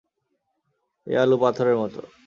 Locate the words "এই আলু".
1.07-1.35